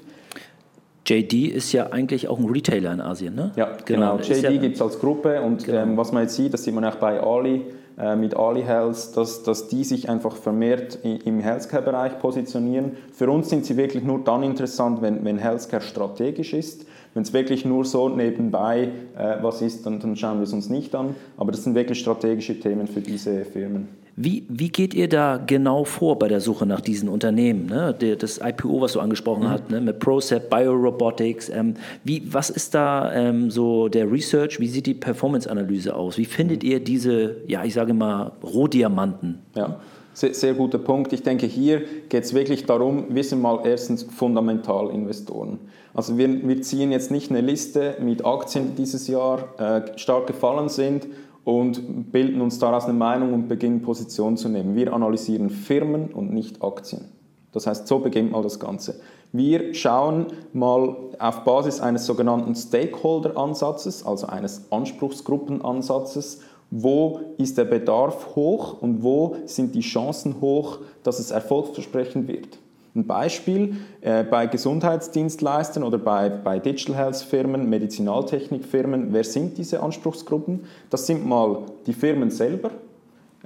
[1.05, 3.51] JD ist ja eigentlich auch ein Retailer in Asien, ne?
[3.55, 4.17] Ja, genau.
[4.17, 4.23] genau.
[4.23, 5.79] JD ja, gibt es als Gruppe und genau.
[5.79, 7.65] ähm, was man jetzt sieht, das sieht man auch bei Ali,
[7.97, 12.93] äh, mit Ali Health, dass, dass die sich einfach vermehrt im Healthcare-Bereich positionieren.
[13.13, 16.85] Für uns sind sie wirklich nur dann interessant, wenn, wenn Healthcare strategisch ist.
[17.13, 20.69] Wenn es wirklich nur so nebenbei äh, was ist, dann, dann schauen wir es uns
[20.69, 21.15] nicht an.
[21.35, 23.89] Aber das sind wirklich strategische Themen für diese Firmen.
[24.15, 27.67] Wie, wie geht ihr da genau vor bei der Suche nach diesen Unternehmen?
[27.67, 27.95] Ne?
[28.17, 29.49] Das IPO, was du angesprochen mhm.
[29.49, 29.81] hast, ne?
[29.81, 31.49] mit ProCep, Biorobotics.
[31.49, 34.59] Ähm, wie, was ist da ähm, so der Research?
[34.59, 36.17] Wie sieht die Performance-Analyse aus?
[36.17, 39.39] Wie findet ihr diese, ja, ich sage mal, Rohdiamanten?
[39.55, 39.79] Ja.
[40.13, 41.13] Sehr, sehr guter Punkt.
[41.13, 45.57] Ich denke, hier geht es wirklich darum, wir sind mal erstens Fundamentalinvestoren.
[45.93, 50.27] Also wir, wir ziehen jetzt nicht eine Liste mit Aktien, die dieses Jahr äh, stark
[50.27, 51.07] gefallen sind
[51.43, 54.75] und bilden uns daraus eine Meinung und beginnen Position zu nehmen.
[54.75, 57.05] Wir analysieren Firmen und nicht Aktien.
[57.51, 59.01] Das heißt, so beginnt mal das Ganze.
[59.33, 68.35] Wir schauen mal auf Basis eines sogenannten Stakeholder-Ansatzes, also eines Anspruchsgruppenansatzes, wo ist der Bedarf
[68.35, 72.57] hoch und wo sind die Chancen hoch, dass es erfolgsversprechend wird.
[72.93, 79.81] Ein Beispiel äh, bei Gesundheitsdienstleistern oder bei, bei Digital Health Firmen, Medizinaltechnikfirmen, wer sind diese
[79.81, 80.65] Anspruchsgruppen?
[80.89, 82.71] Das sind mal die Firmen selber,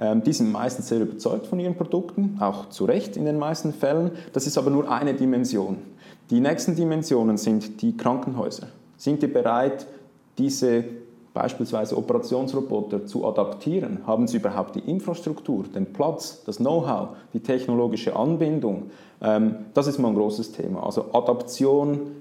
[0.00, 3.72] ähm, die sind meistens sehr überzeugt von ihren Produkten, auch zu Recht in den meisten
[3.72, 4.10] Fällen.
[4.32, 5.78] Das ist aber nur eine Dimension.
[6.30, 8.66] Die nächsten Dimensionen sind die Krankenhäuser.
[8.96, 9.86] Sind die bereit,
[10.38, 10.84] diese
[11.36, 13.98] beispielsweise Operationsroboter zu adaptieren?
[14.06, 18.90] Haben sie überhaupt die Infrastruktur, den Platz, das Know-how, die technologische Anbindung?
[19.20, 20.82] Ähm, das ist mal ein großes Thema.
[20.82, 22.12] Also Adaption,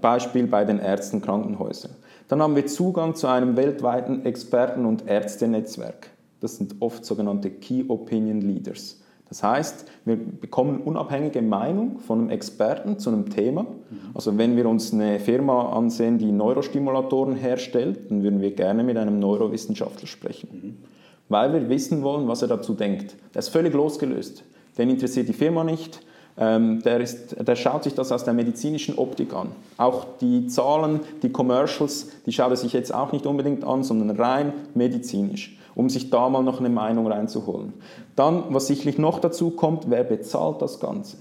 [0.00, 1.92] Beispiel bei den Ärzten, Krankenhäusern.
[2.28, 6.08] Dann haben wir Zugang zu einem weltweiten Experten- und Ärztenetzwerk.
[6.40, 9.02] Das sind oft sogenannte Key Opinion Leaders.
[9.28, 13.66] Das heißt, wir bekommen unabhängige Meinung von einem Experten zu einem Thema.
[14.12, 18.96] Also wenn wir uns eine Firma ansehen, die Neurostimulatoren herstellt, dann würden wir gerne mit
[18.96, 20.84] einem Neurowissenschaftler sprechen,
[21.28, 23.16] weil wir wissen wollen, was er dazu denkt.
[23.34, 24.44] Der ist völlig losgelöst.
[24.76, 26.00] Den interessiert die Firma nicht.
[26.36, 29.52] Ähm, der, ist, der schaut sich das aus der medizinischen Optik an.
[29.76, 34.16] Auch die Zahlen, die Commercials, die schaut er sich jetzt auch nicht unbedingt an, sondern
[34.16, 37.72] rein medizinisch um sich da mal noch eine Meinung reinzuholen.
[38.16, 41.16] Dann, was sicherlich noch dazu kommt, wer bezahlt das Ganze?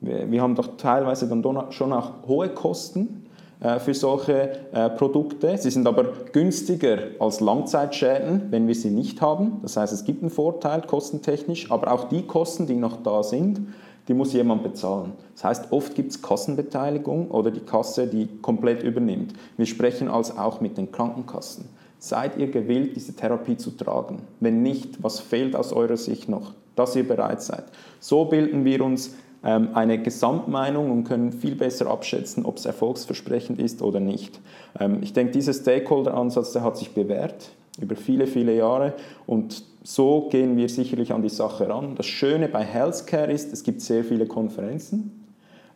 [0.00, 3.26] Wir, wir haben doch teilweise dann schon auch hohe Kosten
[3.60, 5.56] äh, für solche äh, Produkte.
[5.58, 9.58] Sie sind aber günstiger als Langzeitschäden, wenn wir sie nicht haben.
[9.62, 13.60] Das heißt, es gibt einen Vorteil kostentechnisch, aber auch die Kosten, die noch da sind,
[14.08, 15.12] die muss jemand bezahlen.
[15.34, 19.34] Das heißt, oft gibt es Kassenbeteiligung oder die Kasse, die komplett übernimmt.
[19.56, 21.68] Wir sprechen also auch mit den Krankenkassen.
[21.98, 24.22] Seid ihr gewillt, diese Therapie zu tragen?
[24.40, 27.64] Wenn nicht, was fehlt aus eurer Sicht noch, dass ihr bereit seid?
[27.98, 33.58] So bilden wir uns ähm, eine Gesamtmeinung und können viel besser abschätzen, ob es erfolgsversprechend
[33.58, 34.40] ist oder nicht.
[34.78, 38.94] Ähm, ich denke, dieser Stakeholder-Ansatz, der hat sich bewährt über viele, viele Jahre
[39.26, 41.94] und so gehen wir sicherlich an die Sache ran.
[41.94, 45.26] Das Schöne bei Healthcare ist, es gibt sehr viele Konferenzen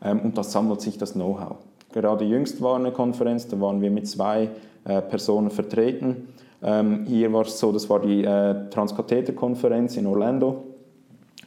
[0.02, 1.58] ähm, und da sammelt sich das Know-how.
[1.92, 4.50] Gerade jüngst war eine Konferenz, da waren wir mit zwei
[4.84, 6.28] äh, Personen vertreten.
[6.62, 10.64] Ähm, hier war es so, das war die äh, Transkatheter-Konferenz in Orlando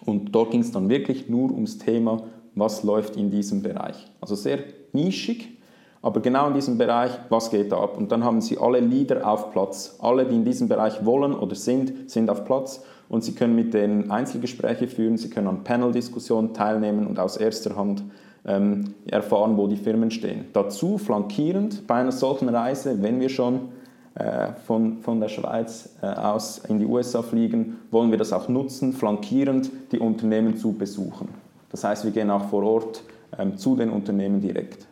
[0.05, 4.07] und dort ging es dann wirklich nur ums Thema, was läuft in diesem Bereich.
[4.21, 4.59] Also sehr
[4.93, 5.57] nischig,
[6.01, 7.97] aber genau in diesem Bereich, was geht da ab?
[7.97, 9.97] Und dann haben sie alle Leader auf Platz.
[10.01, 13.73] Alle, die in diesem Bereich wollen oder sind, sind auf Platz und sie können mit
[13.73, 18.03] denen Einzelgespräche führen, sie können an Panel-Diskussionen teilnehmen und aus erster Hand
[18.45, 20.45] ähm, erfahren, wo die Firmen stehen.
[20.53, 23.69] Dazu flankierend bei einer solchen Reise, wenn wir schon
[24.15, 28.49] äh, von, von der Schweiz äh, aus in die USA fliegen, wollen wir das auch
[28.49, 31.29] nutzen, flankierend die Unternehmen zu besuchen.
[31.69, 33.03] Das heißt, wir gehen auch vor Ort
[33.37, 34.87] ähm, zu den Unternehmen direkt.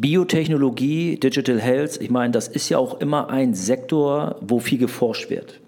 [0.00, 5.28] Biotechnologie, Digital Health, ich meine, das ist ja auch immer ein Sektor, wo viel geforscht
[5.28, 5.60] wird.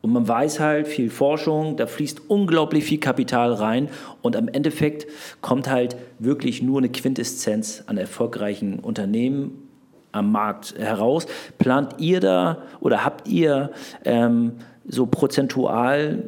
[0.00, 3.90] Und man weiß halt, viel Forschung, da fließt unglaublich viel Kapital rein
[4.22, 5.06] und am Endeffekt
[5.42, 9.68] kommt halt wirklich nur eine Quintessenz an erfolgreichen Unternehmen
[10.12, 11.26] am Markt heraus.
[11.58, 13.72] Plant ihr da oder habt ihr
[14.06, 14.52] ähm,
[14.86, 16.22] so prozentual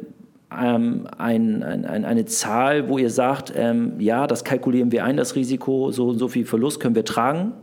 [0.57, 5.35] ähm, ein, ein, eine Zahl, wo ihr sagt, ähm, ja, das kalkulieren wir ein, das
[5.35, 7.53] Risiko, so und so viel Verlust können wir tragen?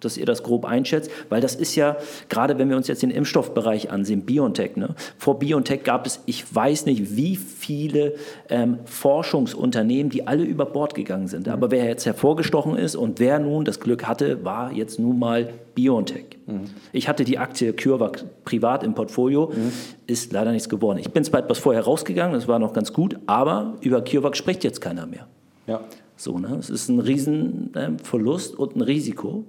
[0.00, 1.96] Dass ihr das grob einschätzt, weil das ist ja,
[2.28, 4.94] gerade wenn wir uns jetzt den Impfstoffbereich ansehen, BioNTech, ne?
[5.18, 8.14] vor BioNTech gab es, ich weiß nicht, wie viele
[8.48, 11.46] ähm, Forschungsunternehmen, die alle über Bord gegangen sind.
[11.46, 11.52] Mhm.
[11.52, 15.52] Aber wer jetzt hervorgestochen ist und wer nun das Glück hatte, war jetzt nun mal
[15.74, 16.38] BioNTech.
[16.46, 16.64] Mhm.
[16.92, 19.72] Ich hatte die Aktie CureVac privat im Portfolio, mhm.
[20.06, 20.98] ist leider nichts geworden.
[20.98, 24.64] Ich bin zwar etwas vorher rausgegangen, das war noch ganz gut, aber über CureVac spricht
[24.64, 25.26] jetzt keiner mehr.
[25.66, 25.80] Ja.
[26.16, 26.56] So, ne?
[26.58, 29.44] Es ist ein Riesenverlust ähm, und ein Risiko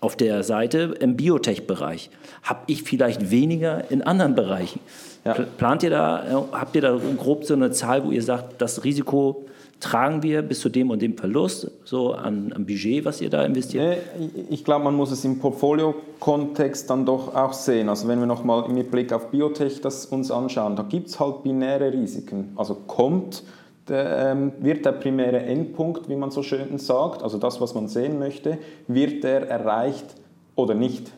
[0.00, 2.10] auf der Seite im Biotech-Bereich.
[2.42, 4.80] Habe ich vielleicht weniger in anderen Bereichen?
[5.24, 5.34] Ja.
[5.34, 8.84] Plant ihr da, äh, habt ihr da grob so eine Zahl, wo ihr sagt, das
[8.84, 9.44] Risiko
[9.80, 13.44] tragen wir bis zu dem und dem Verlust, so an, an Budget, was ihr da
[13.44, 13.98] investiert?
[14.18, 17.88] Nee, ich glaube, man muss es im Portfolio-Kontext dann doch auch sehen.
[17.88, 21.42] Also wenn wir nochmal mit Blick auf Biotech das uns anschauen, da gibt es halt
[21.42, 22.52] binäre Risiken.
[22.56, 23.42] Also kommt
[23.90, 28.18] ähm, wird der primäre Endpunkt, wie man so schön sagt, also das, was man sehen
[28.18, 30.14] möchte, wird der erreicht
[30.54, 31.10] oder nicht.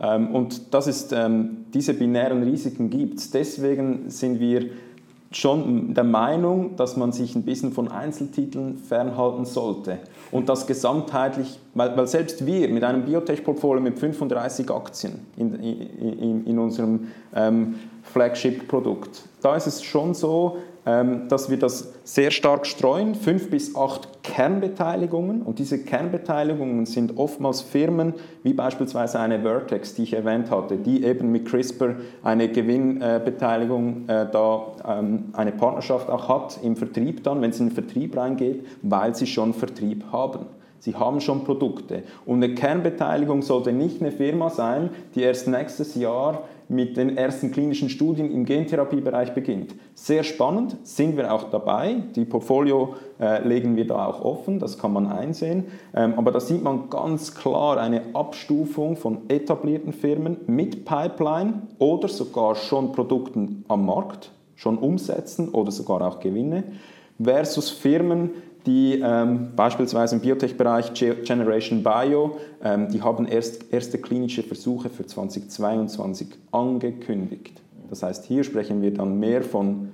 [0.00, 3.30] Ähm, und das ist, ähm, diese binären Risiken gibt es.
[3.30, 4.70] Deswegen sind wir
[5.32, 9.98] schon der Meinung, dass man sich ein bisschen von Einzeltiteln fernhalten sollte.
[10.32, 16.46] Und das gesamtheitlich, weil, weil selbst wir mit einem Biotech-Portfolio mit 35 Aktien in, in,
[16.46, 23.14] in unserem ähm, Flagship-Produkt, da ist es schon so, dass wir das sehr stark streuen,
[23.14, 25.42] fünf bis acht Kernbeteiligungen.
[25.42, 31.04] Und diese Kernbeteiligungen sind oftmals Firmen wie beispielsweise eine Vertex, die ich erwähnt hatte, die
[31.04, 37.42] eben mit CRISPR eine Gewinnbeteiligung, äh, da ähm, eine Partnerschaft auch hat im Vertrieb dann,
[37.42, 40.46] wenn es in den Vertrieb reingeht, weil sie schon Vertrieb haben.
[40.78, 42.04] Sie haben schon Produkte.
[42.24, 47.50] Und eine Kernbeteiligung sollte nicht eine Firma sein, die erst nächstes Jahr mit den ersten
[47.50, 49.74] klinischen Studien im Gentherapiebereich beginnt.
[49.94, 51.96] Sehr spannend, sind wir auch dabei.
[52.14, 55.64] Die Portfolio äh, legen wir da auch offen, das kann man einsehen.
[55.94, 62.06] Ähm, aber da sieht man ganz klar eine Abstufung von etablierten Firmen mit Pipeline oder
[62.06, 66.62] sogar schon Produkten am Markt, schon umsetzen oder sogar auch Gewinne,
[67.20, 68.30] versus Firmen,
[68.66, 75.06] die ähm, beispielsweise im Biotech-Bereich Generation Bio, ähm, die haben erst erste klinische Versuche für
[75.06, 77.60] 2022 angekündigt.
[77.88, 79.90] Das heißt, hier sprechen wir dann mehr von,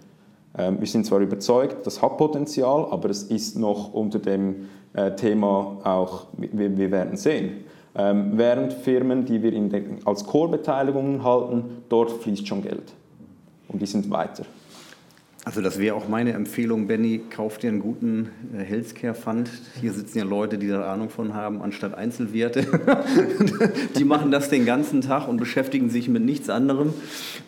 [0.59, 5.13] ähm, wir sind zwar überzeugt, das hat Potenzial, aber es ist noch unter dem äh,
[5.15, 7.65] Thema auch, wir, wir werden sehen.
[7.95, 12.93] Ähm, während Firmen, die wir den, als Core-Beteiligungen halten, dort fließt schon Geld.
[13.69, 14.45] Und die sind weiter.
[15.47, 19.49] Also das wäre auch meine Empfehlung, Benny, kauf dir einen guten äh, Healthcare Fund.
[19.81, 22.67] Hier sitzen ja Leute, die da Ahnung von haben, anstatt Einzelwerte.
[23.97, 26.93] die machen das den ganzen Tag und beschäftigen sich mit nichts anderem.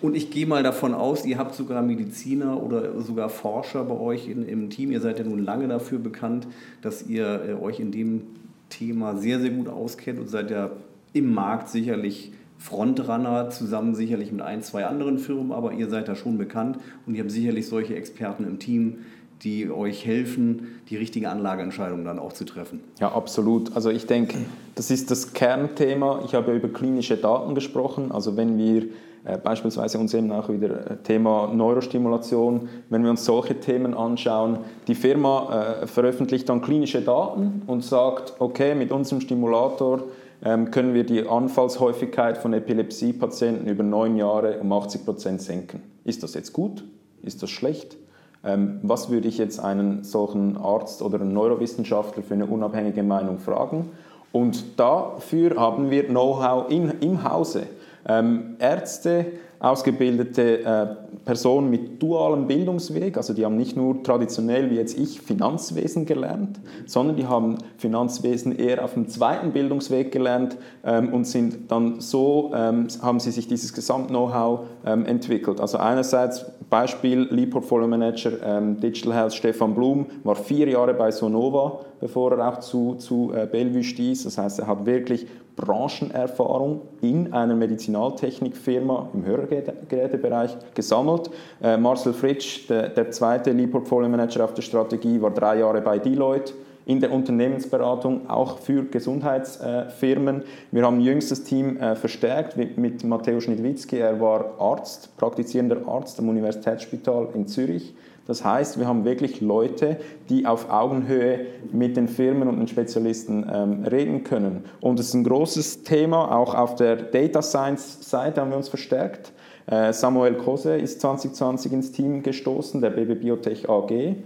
[0.01, 4.29] Und ich gehe mal davon aus, ihr habt sogar Mediziner oder sogar Forscher bei euch
[4.29, 4.93] in, im Team.
[4.93, 6.47] Ihr seid ja nun lange dafür bekannt,
[6.83, 8.23] dass ihr äh, euch in dem
[8.69, 10.71] Thema sehr, sehr gut auskennt und seid ja
[11.15, 16.17] im Markt sicherlich Frontrunner zusammen sicherlich mit ein, zwei anderen Firmen, aber ihr seid da
[16.17, 18.99] schon bekannt und ihr habt sicherlich solche Experten im Team,
[19.43, 22.81] die euch helfen, die richtige Anlageentscheidung dann auch zu treffen.
[22.99, 23.77] Ja, absolut.
[23.77, 24.37] Also ich denke,
[24.75, 26.23] das ist das Kernthema.
[26.25, 28.11] Ich habe ja über klinische Daten gesprochen.
[28.11, 28.89] Also wenn wir
[29.25, 34.59] äh, beispielsweise uns eben auch wieder äh, Thema Neurostimulation, wenn wir uns solche Themen anschauen,
[34.89, 40.03] die Firma äh, veröffentlicht dann klinische Daten und sagt, okay, mit unserem Stimulator
[40.41, 45.83] können wir die Anfallshäufigkeit von Epilepsiepatienten über neun Jahre um 80 Prozent senken.
[46.05, 46.85] Ist das jetzt gut?
[47.23, 47.97] Ist das schlecht?
[48.45, 53.39] Ähm, was würde ich jetzt einen solchen Arzt oder einen Neurowissenschaftler für eine unabhängige Meinung
[53.39, 53.91] fragen?
[54.33, 57.67] Und dafür haben wir Know-how im Hause.
[58.07, 59.27] Ähm, Ärzte,
[59.61, 60.87] ausgebildete äh,
[61.25, 66.61] Personen mit dualem Bildungsweg, also die haben nicht nur traditionell wie jetzt ich Finanzwesen gelernt,
[66.87, 72.53] sondern die haben Finanzwesen eher auf dem zweiten Bildungsweg gelernt ähm, und sind dann so,
[72.55, 75.61] ähm, haben sie sich dieses Gesamt-Know-how ähm, entwickelt.
[75.61, 81.11] Also einerseits Beispiel Lead Portfolio Manager ähm, Digital Health Stefan Blum war vier Jahre bei
[81.11, 84.25] Sonova, bevor er auch zu, zu äh, Bellevue stieß.
[84.25, 85.27] Das heißt, er hat wirklich
[85.59, 91.31] Branchenerfahrung in einer Medizinaltechnikfirma im Hörgerätebereich gesammelt.
[91.63, 95.81] Äh, Marcel Fritsch, der, der zweite Lead Portfolio Manager auf der Strategie, war drei Jahre
[95.81, 96.55] bei Deloitte
[96.87, 100.43] in der Unternehmensberatung, auch für Gesundheitsfirmen.
[100.71, 103.99] Wir haben jüngstes Team äh, verstärkt mit Matteo Schniedwitzki.
[103.99, 107.95] Er war Arzt, praktizierender Arzt am Universitätsspital in Zürich.
[108.29, 109.97] Das heißt, wir haben wirklich Leute,
[110.29, 114.65] die auf Augenhöhe mit den Firmen und den Spezialisten ähm, reden können.
[114.83, 118.69] Und es ist ein großes Thema, auch auf der Data Science Seite haben wir uns
[118.69, 119.33] verstärkt.
[119.67, 124.17] Äh, Samuel Kose ist 2020 ins Team gestoßen, der BB Biotech AG.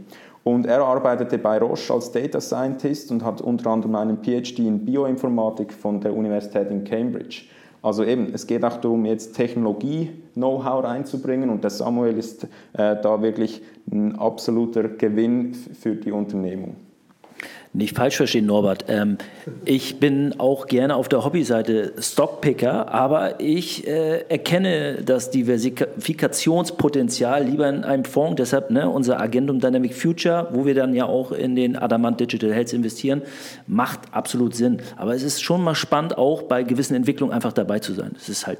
[0.43, 4.85] Und er arbeitete bei Roche als Data Scientist und hat unter anderem einen PhD in
[4.85, 7.43] Bioinformatik von der Universität in Cambridge.
[7.83, 13.21] Also eben, es geht auch darum, jetzt Technologie-Know-how reinzubringen und der Samuel ist äh, da
[13.21, 16.77] wirklich ein absoluter Gewinn für die Unternehmung.
[17.75, 18.85] Nicht falsch verstehen, Norbert.
[18.89, 19.17] Ähm,
[19.65, 27.67] ich bin auch gerne auf der Hobbyseite Stockpicker, aber ich äh, erkenne das Diversifikationspotenzial lieber
[27.71, 28.37] in einem Fonds.
[28.37, 32.53] Deshalb ne, unser Agendum Dynamic Future, wo wir dann ja auch in den Adamant Digital
[32.53, 33.23] Health investieren,
[33.67, 34.83] macht absolut Sinn.
[34.99, 38.11] Aber es ist schon mal spannend, auch bei gewissen Entwicklungen einfach dabei zu sein.
[38.19, 38.59] Es ist halt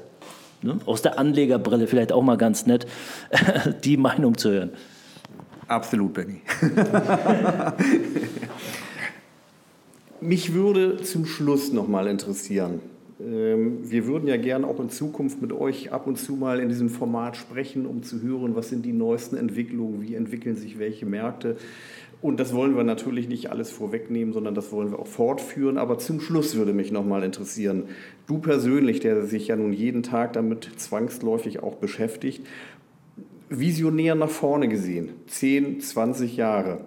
[0.63, 2.87] ne, aus der Anlegerbrille vielleicht auch mal ganz nett,
[3.83, 4.71] die Meinung zu hören.
[5.67, 6.41] Absolut, Benny.
[10.23, 12.79] Mich würde zum Schluss noch mal interessieren.
[13.19, 16.69] Ähm, wir würden ja gerne auch in Zukunft mit euch ab und zu mal in
[16.69, 21.05] diesem Format sprechen, um zu hören, was sind die neuesten Entwicklungen, wie entwickeln sich welche
[21.05, 21.57] Märkte.
[22.21, 25.77] Und das wollen wir natürlich nicht alles vorwegnehmen, sondern das wollen wir auch fortführen.
[25.77, 27.83] Aber zum Schluss würde mich noch mal interessieren,
[28.25, 32.47] du persönlich, der sich ja nun jeden Tag damit zwangsläufig auch beschäftigt,
[33.49, 36.85] visionär nach vorne gesehen, 10, 20 Jahre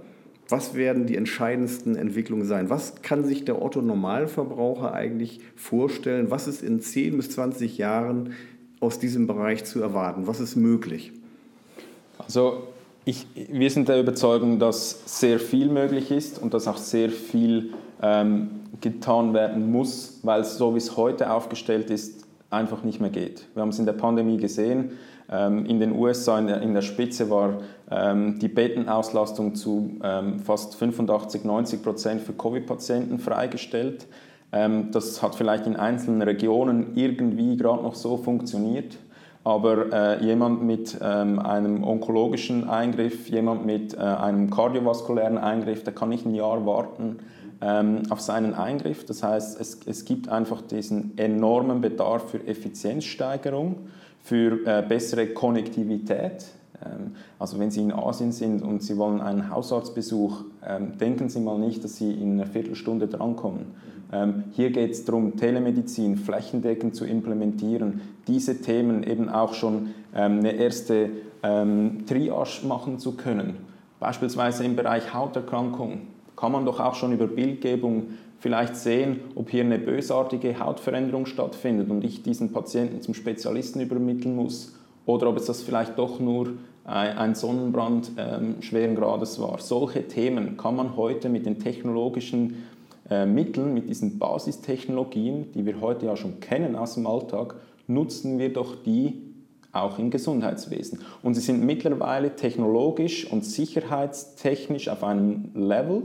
[0.48, 2.70] was werden die entscheidendsten Entwicklungen sein?
[2.70, 6.30] Was kann sich der Otto Normalverbraucher eigentlich vorstellen?
[6.30, 8.34] Was ist in 10 bis 20 Jahren
[8.80, 10.26] aus diesem Bereich zu erwarten?
[10.26, 11.12] Was ist möglich?
[12.18, 12.62] Also
[13.08, 17.72] Ich, wir sind der Überzeugung, dass sehr viel möglich ist und dass auch sehr viel
[18.02, 23.10] ähm, getan werden muss, weil es so wie es heute aufgestellt ist, einfach nicht mehr
[23.10, 23.46] geht.
[23.54, 24.90] Wir haben es in der Pandemie gesehen.
[25.30, 27.58] Ähm, in den USA in der, Spitze war
[27.90, 34.06] ähm, die Bettenauslastung zu ähm, fast 85, 90 Prozent für Covid-Patienten freigestellt.
[34.52, 38.96] Das hat vielleicht in einzelnen Regionen irgendwie gerade noch so funktioniert.
[39.46, 45.94] Aber äh, jemand mit ähm, einem onkologischen Eingriff, jemand mit äh, einem kardiovaskulären Eingriff, der
[45.94, 47.20] kann nicht ein Jahr warten
[47.60, 49.06] ähm, auf seinen Eingriff.
[49.06, 53.86] Das heißt, es, es gibt einfach diesen enormen Bedarf für Effizienzsteigerung,
[54.26, 56.46] für äh, bessere Konnektivität.
[56.84, 61.38] Ähm, also wenn Sie in Asien sind und Sie wollen einen Hausarztbesuch, ähm, denken Sie
[61.38, 63.66] mal nicht, dass Sie in einer Viertelstunde drankommen.
[64.12, 70.52] Ähm, hier geht es darum, Telemedizin flächendeckend zu implementieren, diese Themen eben auch schon eine
[70.52, 71.10] erste
[71.42, 73.56] Triage machen zu können.
[74.00, 76.00] Beispielsweise im Bereich Hauterkrankung
[76.36, 78.08] kann man doch auch schon über Bildgebung
[78.38, 84.36] vielleicht sehen, ob hier eine bösartige Hautveränderung stattfindet und ich diesen Patienten zum Spezialisten übermitteln
[84.36, 84.74] muss
[85.06, 89.58] oder ob es das vielleicht doch nur ein Sonnenbrand ähm, schweren Grades war.
[89.58, 92.64] Solche Themen kann man heute mit den technologischen
[93.10, 97.56] äh, Mitteln, mit diesen Basistechnologien, die wir heute ja schon kennen aus dem Alltag,
[97.88, 99.22] nutzen wir doch die
[99.72, 101.00] auch im Gesundheitswesen.
[101.22, 106.02] Und sie sind mittlerweile technologisch und sicherheitstechnisch auf einem Level,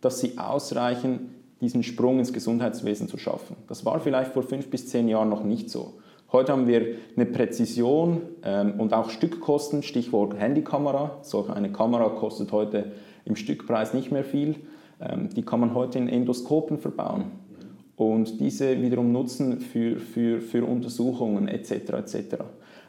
[0.00, 3.56] dass sie ausreichen, diesen Sprung ins Gesundheitswesen zu schaffen.
[3.66, 5.94] Das war vielleicht vor fünf bis zehn Jahren noch nicht so.
[6.30, 11.18] Heute haben wir eine Präzision ähm, und auch Stückkosten, Stichwort Handykamera.
[11.22, 12.92] Solch eine Kamera kostet heute
[13.24, 14.56] im Stückpreis nicht mehr viel.
[15.00, 17.32] Ähm, die kann man heute in Endoskopen verbauen
[17.96, 21.72] und diese wiederum nutzen für, für, für Untersuchungen etc.
[21.72, 22.16] etc.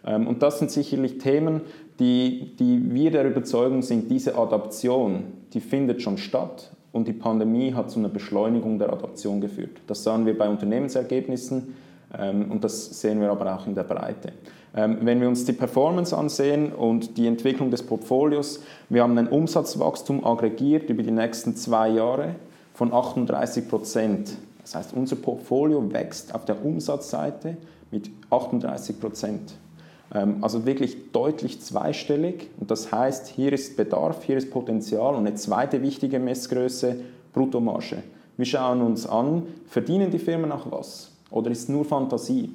[0.06, 1.62] Ähm, und das sind sicherlich Themen,
[2.00, 7.74] die, die wir der Überzeugung sind, diese Adaption, die findet schon statt und die Pandemie
[7.74, 9.82] hat zu einer Beschleunigung der Adaption geführt.
[9.88, 11.76] Das sahen wir bei Unternehmensergebnissen
[12.18, 14.34] ähm, und das sehen wir aber auch in der Breite.
[14.76, 19.28] Ähm, wenn wir uns die Performance ansehen und die Entwicklung des Portfolios, wir haben ein
[19.28, 22.36] Umsatzwachstum aggregiert über die nächsten zwei Jahre
[22.74, 24.32] von 38 Prozent.
[24.62, 27.58] Das heißt, unser Portfolio wächst auf der Umsatzseite
[27.92, 29.54] mit 38 Prozent.
[30.14, 32.50] Ähm, also wirklich deutlich zweistellig.
[32.60, 35.16] Und das heißt, hier ist Bedarf, hier ist Potenzial.
[35.16, 36.98] Und eine zweite wichtige Messgröße,
[37.34, 38.04] Bruttomarge.
[38.38, 41.12] Wir schauen uns an, verdienen die Firmen auch was?
[41.30, 42.52] Oder ist es nur Fantasie?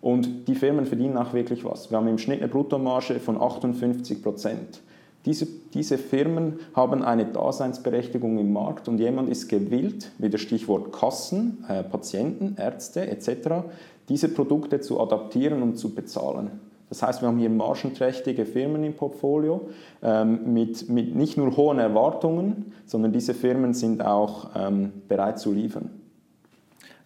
[0.00, 1.90] Und die Firmen verdienen auch wirklich was.
[1.90, 4.80] Wir haben im Schnitt eine Bruttomarge von 58 Prozent.
[5.24, 11.64] Diese, diese Firmen haben eine Daseinsberechtigung im Markt und jemand ist gewillt, wieder Stichwort Kassen,
[11.68, 13.64] äh, Patienten, Ärzte etc.,
[14.08, 16.60] diese Produkte zu adaptieren und zu bezahlen.
[16.88, 19.68] Das heißt, wir haben hier margenträchtige Firmen im Portfolio
[20.02, 25.52] ähm, mit, mit nicht nur hohen Erwartungen, sondern diese Firmen sind auch ähm, bereit zu
[25.52, 25.90] liefern.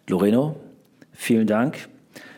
[0.07, 0.57] Loreno,
[1.13, 1.89] vielen Dank.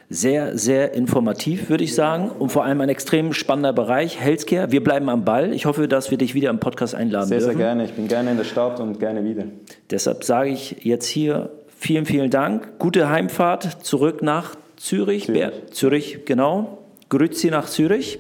[0.09, 2.31] Sehr, sehr informativ, würde ich sagen.
[2.31, 4.71] Und vor allem ein extrem spannender Bereich, Healthcare.
[4.71, 5.55] Wir bleiben am Ball.
[5.55, 7.57] Ich hoffe, dass wir dich wieder im Podcast einladen sehr, dürfen.
[7.57, 7.85] Sehr, sehr gerne.
[7.87, 9.45] Ich bin gerne in der Stadt und gerne wieder.
[9.91, 12.79] Deshalb sage ich jetzt hier vielen, vielen Dank.
[12.79, 15.25] Gute Heimfahrt zurück nach Zürich.
[15.25, 16.82] Zürich, Zürich genau.
[17.13, 18.19] Grüezi nach Zürich.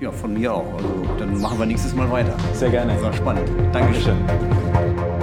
[0.00, 0.74] Ja, von mir auch.
[0.74, 2.36] Also dann machen wir nächstes Mal weiter.
[2.52, 2.94] Sehr gerne.
[2.94, 3.48] Das war spannend.
[3.72, 4.16] Dankeschön.
[4.26, 5.17] Dankeschön.